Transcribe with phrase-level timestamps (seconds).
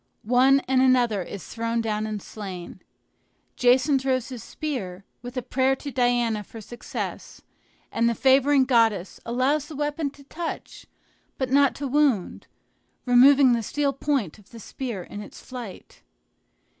[0.23, 2.81] One and another is thrown down and slain.
[3.55, 7.41] Jason throws his spear, with a prayer to Diana for success;
[7.91, 10.87] and the favoring goddess allows the weapon to touch,
[11.37, 12.47] but not to wound,
[13.05, 16.01] removing the steel point of the spear in its flight.